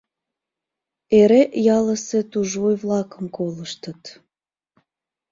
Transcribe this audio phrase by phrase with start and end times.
[1.19, 1.41] Эре
[1.75, 4.03] ялысе тужвуй-влакым колыштыт.